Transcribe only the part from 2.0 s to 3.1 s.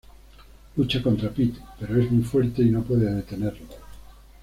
es muy fuerte y no puede